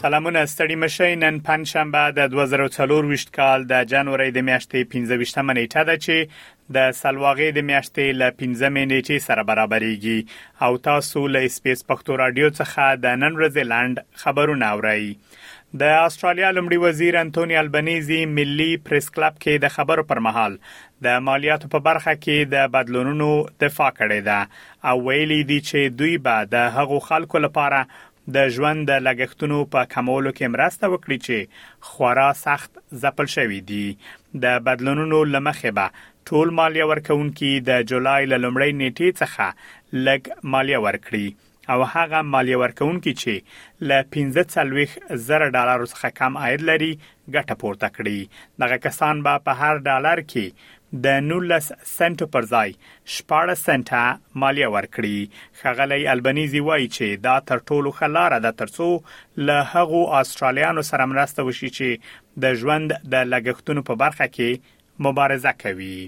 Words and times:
سلامونه 0.00 0.44
ستړي 0.50 0.76
مشي 0.82 1.08
نن 1.24 1.34
پنځشنبه 1.48 2.02
د 2.18 2.20
2024 2.34 3.24
کال 3.38 3.60
د 3.72 3.84
جنوري 3.90 4.28
د 4.36 4.40
میاشتې 4.48 4.80
15مه 4.94 5.52
نیټه 5.58 5.82
ده 5.88 5.96
چې 6.04 6.16
د 6.76 6.78
سلواغې 7.00 7.50
د 7.54 7.60
میاشتې 7.70 8.06
ل 8.20 8.22
15مه 8.38 8.82
نیټې 8.92 9.18
سره 9.26 9.42
برابرېږي 9.50 10.20
او 10.64 10.70
تاسو 10.88 11.20
له 11.34 11.42
سپیس 11.56 11.80
پښتو 11.90 12.10
رادیو 12.22 12.48
څخه 12.60 12.82
د 13.04 13.06
نن 13.24 13.32
ورځې 13.40 13.64
لاند 13.74 13.96
خبرونه 14.24 14.66
اورئ 14.74 15.04
د 15.80 15.82
استرالیا 16.06 16.50
لمړي 16.54 16.78
وزیر 16.86 17.14
انټونی 17.20 17.56
البنيزي 17.64 18.20
ملي 18.40 18.70
پریس 18.88 19.10
کلب 19.18 19.34
کې 19.42 19.54
د 19.66 19.74
خبرو 19.76 20.06
پر 20.12 20.18
مهال 20.28 20.56
د 21.08 21.20
مالیاتو 21.30 21.68
په 21.74 21.78
برخه 21.90 22.14
کې 22.24 22.38
د 22.56 22.72
بدلونونو 22.78 23.28
دفاع 23.64 23.90
کړې 24.00 24.20
ده 24.30 24.94
او 24.94 25.08
ویلي 25.10 25.42
دي 25.52 25.60
چې 25.68 25.96
دوی 26.02 26.16
به 26.28 26.48
د 26.56 26.76
هغو 26.80 26.98
خلکو 27.10 27.38
لپاره 27.48 27.78
د 28.34 28.38
ژوند 28.54 28.80
د 28.90 28.92
لګښتونو 29.06 29.56
په 29.74 29.80
کمولو 29.92 30.30
کې 30.36 30.52
مرسته 30.54 30.86
وکړي 30.92 31.18
چې 31.26 31.36
خورا 31.92 32.26
سخت 32.46 32.72
ځپل 33.04 33.26
شوی 33.36 33.60
دی 33.70 33.84
د 34.42 34.46
بدلونونو 34.68 35.18
لمخه 35.34 35.70
به 35.78 35.86
ټول 36.30 36.48
مالیه 36.58 36.86
ورکونکي 36.92 37.50
د 37.68 37.70
جولای 37.92 38.22
لومړۍ 38.32 38.70
نیټې 38.80 39.08
څخه 39.20 39.46
لګ 40.06 40.22
مالیه 40.56 40.80
ورکړي 40.86 41.28
او 41.74 41.78
هغه 41.94 42.18
مالیه 42.34 42.58
ورکونکي 42.64 43.12
چې 43.22 43.34
ل 43.88 43.90
15 44.16 44.52
څلويخ 44.54 44.90
زره 45.30 45.46
ډالر 45.56 45.80
څخه 45.94 46.08
کم 46.20 46.32
عاید 46.44 46.62
لري 46.72 46.92
ګټه 47.36 47.54
پورته 47.62 47.88
کړي 47.96 48.18
دغه 48.62 48.76
کسان 48.86 49.14
به 49.26 49.42
په 49.46 49.52
هر 49.60 49.74
ډالر 49.88 50.18
کې 50.30 50.46
د 51.04 51.20
19 51.24 51.68
سنټ 51.96 52.24
پر 52.34 52.46
ځای 52.52 52.70
14 53.16 53.60
سنټه 53.66 54.02
مالیه 54.42 54.68
ورکړي 54.76 55.18
خغلی 55.60 56.00
البنيزي 56.14 56.62
وایي 56.68 56.88
چې 56.96 57.22
دا 57.26 57.36
تر 57.50 57.60
ټولو 57.68 57.94
خلاره 58.00 58.38
ده 58.46 58.52
ترڅو 58.62 58.90
له 59.50 59.58
هغو 59.74 60.02
استرالیانو 60.22 60.86
سره 60.90 61.10
مرسته 61.12 61.48
وشي 61.50 61.70
چې 61.78 61.88
د 62.46 62.58
ژوند 62.62 62.88
د 63.12 63.14
لګښتونو 63.34 63.86
په 63.90 64.02
برخه 64.04 64.26
کې 64.36 64.50
مبارزه 65.08 65.52
کوي 65.64 65.98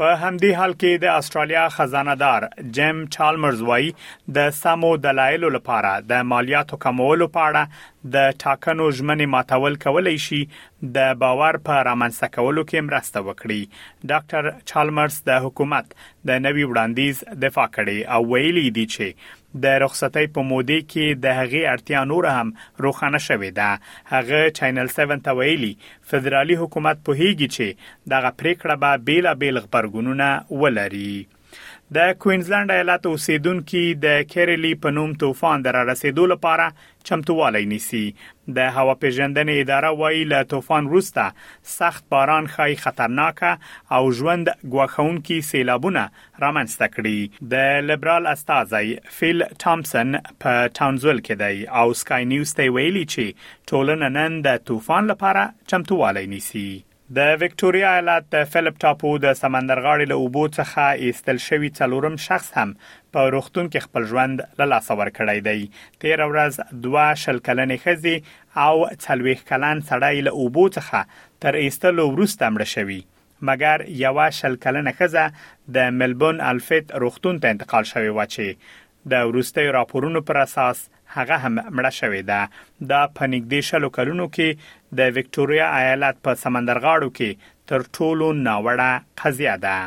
په 0.00 0.08
همدې 0.22 0.48
حال 0.60 0.72
کې 0.80 0.92
د 1.02 1.18
استرالیا 1.18 1.64
خزانه 1.76 2.14
دار 2.22 2.44
جیم 2.78 3.02
چالمرز 3.16 3.60
وایي 3.68 3.90
د 4.38 4.48
سمو 4.60 4.88
دلایلو 5.04 5.50
لپاره 5.56 5.92
د 6.12 6.24
مالیاتو 6.30 6.78
کمولو 6.84 7.28
په 7.36 7.44
اړه 7.50 8.10
د 8.16 8.34
ټاکنو 8.44 8.88
ژمنې 8.96 9.30
ماتول 9.36 9.78
کولای 9.84 10.16
شي 10.26 10.40
د 10.96 11.14
باور 11.24 11.60
په 11.68 11.78
رامنځته 11.90 12.32
کولو 12.38 12.66
کې 12.70 12.88
مرسته 12.88 13.24
وکړي 13.28 14.08
ډاکټر 14.14 14.50
چالمرز 14.72 15.20
د 15.32 15.40
حکومت 15.46 15.96
د 16.32 16.44
نوي 16.48 16.68
وړاندیز 16.72 17.22
دفاع 17.46 17.70
کړي 17.78 17.98
او 18.16 18.20
ویلي 18.34 18.68
دي 18.80 18.86
چې 18.96 19.32
د 19.62 19.64
رخصتۍ 19.84 20.26
په 20.34 20.40
مودې 20.50 20.78
کې 20.90 21.04
د 21.24 21.26
هغې 21.40 21.62
اړتیا 21.72 22.00
نور 22.12 22.24
هم 22.36 22.48
روښانه 22.84 23.20
شوې 23.28 23.50
ده 23.58 23.70
هغه 24.12 24.40
چینل 24.58 24.88
7 24.96 25.24
ته 25.24 25.30
ویلي 25.38 25.72
فدرالي 26.08 26.54
حکومت 26.62 26.96
په 27.06 27.10
هیګي 27.20 27.48
چې 27.56 27.66
دغه 28.12 28.30
پریکړه 28.40 28.74
به 28.82 28.90
بیل 29.06 29.26
بیل 29.40 29.56
خبرګونونه 29.64 30.28
ولري 30.60 31.14
د 31.92 31.98
کوینزلند 32.18 32.70
ایالت 32.70 33.06
اوسیدونکو 33.06 33.80
د 34.04 34.22
کیرلی 34.32 34.74
په 34.82 34.90
نوم 34.98 35.12
طوفان 35.22 35.62
در 35.62 35.84
رسیدو 35.84 36.26
لپاره 36.26 36.72
چمتووالی 37.08 37.64
نیسي 37.72 38.04
د 38.56 38.58
هوا 38.76 38.94
پیژندنې 39.02 39.60
اداره 39.64 39.90
وایي 39.98 40.24
له 40.32 40.42
طوفان 40.52 40.84
وروسته 40.86 41.24
سخت 41.78 42.04
باران 42.12 42.46
خای 42.52 42.76
خطرناک 42.84 43.42
او 43.94 44.02
ژوند 44.18 44.46
غواخونکي 44.72 45.38
سیلابونه 45.50 46.04
رامنځته 46.44 46.86
کړي 46.94 47.20
د 47.52 47.54
لیبرال 47.90 48.26
استاذي 48.26 48.98
فیل 49.18 49.44
ټامسن 49.58 50.08
په 50.40 50.52
ټاونزل 50.78 51.20
کې 51.26 51.34
دی 51.44 51.56
او 51.82 51.86
سکای 52.04 52.24
نیوز 52.34 52.54
ته 52.56 52.70
ویلي 52.76 53.04
چې 53.12 53.24
ټولنه 53.72 54.08
نن 54.18 54.42
د 54.48 54.56
طوفان 54.72 55.04
لپاره 55.12 55.42
چمتووالی 55.66 56.26
نیسي 56.34 56.68
د 57.12 57.34
وکټوريا 57.40 57.88
ایالت 57.94 58.28
د 58.34 58.44
فلیپ 58.50 58.76
ټاپو 58.82 59.08
د 59.22 59.32
سمندرغاړي 59.40 60.04
له 60.12 60.20
اوبو 60.20 60.44
څخه 60.52 61.02
ایستل 61.06 61.38
شوی 61.46 61.68
څلورم 61.78 62.14
شخص 62.26 62.46
هم 62.60 62.70
په 63.16 63.26
روختون 63.34 63.66
کې 63.72 63.84
خپل 63.86 64.06
ژوند 64.12 64.40
له 64.60 64.64
لاس 64.72 64.90
ور 64.90 65.10
کړی 65.18 65.44
دی 65.48 65.66
13 66.04 66.30
ورځ 66.30 66.80
دوا 66.86 67.04
شل 67.24 67.40
کلنې 67.48 67.82
خزي 67.84 68.14
او 68.62 68.88
څلويخ 68.88 69.44
کلن 69.52 69.84
سړی 69.90 70.20
له 70.28 70.44
اوبو 70.44 70.64
څخه 70.78 71.20
تر 71.46 71.54
ایستلو 71.64 72.06
وروسته 72.14 72.50
مړ 72.54 72.62
شوی 72.76 73.00
مګر 73.42 73.84
یو 74.04 74.30
شل 74.40 74.54
کلنه 74.66 74.92
خزه 75.02 75.24
د 75.78 75.94
ملبون 76.00 76.40
الفیت 76.50 76.92
روختون 77.04 77.38
ته 77.44 77.54
انتقال 77.56 77.84
شوی 77.92 78.08
و 78.14 78.24
چې 78.34 78.80
د 79.10 79.14
وروستي 79.28 79.66
راپورونو 79.76 80.20
پر 80.28 80.36
اساس 80.46 80.78
هغه 81.16 81.36
هم 81.44 81.54
مړه 81.76 81.92
شوې 82.00 82.22
ده 82.30 82.40
د 82.90 82.92
پنګدې 83.16 83.60
شلو 83.68 83.88
کلونو 83.96 84.26
کې 84.34 84.48
د 84.98 85.00
وکټوريا 85.16 85.66
ایالت 85.80 86.16
په 86.24 86.30
سمندرغاړو 86.44 87.08
کې 87.16 87.30
تر 87.68 87.80
ټولو 87.96 88.26
ناوړه 88.46 88.92
قضیه 89.20 89.54
ده 89.66 89.78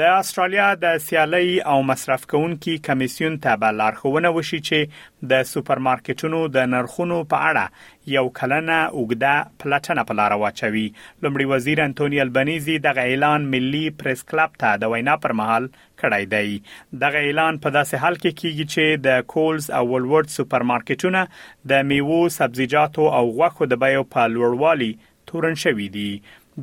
د 0.00 0.02
استرالیا 0.18 0.66
د 0.82 1.00
سیالي 1.06 1.48
او 1.70 1.74
مصرف 1.88 2.22
کوونکي 2.28 2.76
کمیسیون 2.86 3.34
ته 3.46 3.56
به 3.64 3.72
لارښوونه 3.80 4.30
وشي 4.36 4.60
چې 4.68 5.32
د 5.32 5.42
سوپرمارکټونو 5.50 6.38
د 6.54 6.70
نرخونو 6.74 7.18
په 7.34 7.48
اړه 7.50 8.08
یو 8.14 8.22
کلنه 8.38 8.78
اوګده 8.86 9.34
پلاتنه 9.64 10.06
په 10.12 10.16
لار 10.22 10.36
واچوي 10.44 10.84
لمړي 11.24 11.46
وزیر 11.52 11.84
انټونی 11.86 12.22
البنيزي 12.26 12.78
د 12.88 13.04
اعلان 13.04 13.44
ملي 13.56 13.82
پریس 14.04 14.24
کلب 14.34 14.56
ته 14.64 14.80
د 14.86 14.94
وینا 14.96 15.18
پر 15.26 15.36
مهال 15.42 15.68
کړی 15.76 16.32
دی 16.36 16.58
د 17.06 17.20
اعلان 17.24 17.62
په 17.66 17.76
داسې 17.78 18.04
حال 18.04 18.18
کې 18.22 18.40
کیږي 18.40 18.66
چې 18.72 19.06
د 19.08 19.28
کولز 19.36 19.70
او 19.78 19.84
ولورد 19.94 20.32
سوپرمارکټونه 20.40 21.70
د 21.74 21.88
میوو 21.94 22.22
سبزیجاتو 22.42 23.12
او 23.20 23.24
غوښو 23.32 23.72
د 23.74 23.82
بیو 23.84 24.08
په 24.16 24.34
لوړوالي 24.38 24.92
تورن 25.32 25.54
شوې 25.60 25.88
دي 25.98 26.10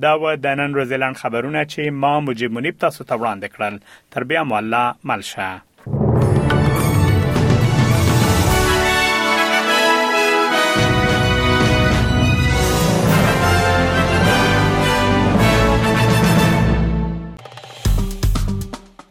دا 0.03 0.13
و 0.21 0.35
د 0.43 0.45
نن 0.47 0.73
ورځې 0.75 0.97
لاند 1.01 1.15
خبرونه 1.17 1.65
چې 1.65 1.89
ما 2.01 2.19
مجيب 2.19 2.51
منیب 2.51 2.77
تاسو 2.85 3.03
ته 3.03 3.15
وړاندې 3.15 3.47
کړل 3.57 3.79
تر 4.15 4.23
بیا 4.31 4.43
مو 4.43 4.55
الله 4.55 4.95
ملشه 5.03 5.61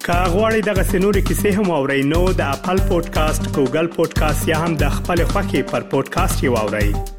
کاغوري 0.08 0.60
دغه 0.66 0.82
سنوري 0.90 1.22
کیسې 1.22 1.46
هم 1.56 1.70
او 1.78 1.86
رینو 1.86 2.22
د 2.38 2.42
خپل 2.60 2.78
پودکاسټ 2.90 3.48
ګوګل 3.56 3.86
پودکاسټ 3.98 4.48
یا 4.52 4.58
هم 4.64 4.76
د 4.82 4.88
خپل 4.96 5.24
خاكي 5.34 5.62
پر 5.74 5.80
پودکاسټ 5.92 6.44
یووړئ 6.48 7.17